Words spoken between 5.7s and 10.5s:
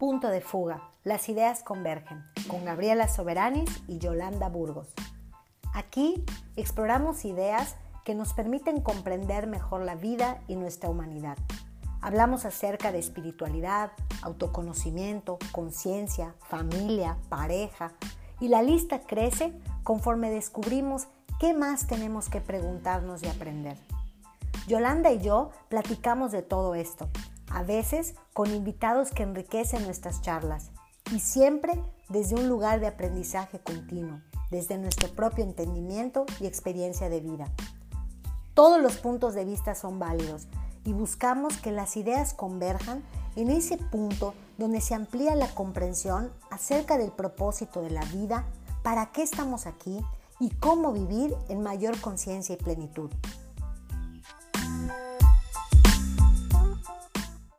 Aquí exploramos ideas que nos permiten comprender mejor la vida